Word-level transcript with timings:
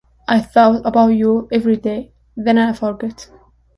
I 0.27 0.39
thought 0.39 0.81
about 0.83 1.09
you 1.09 1.47
every 1.51 1.77
day 1.77 2.11
then 2.35 2.57
I 2.57 2.73
forgot. 2.73 3.29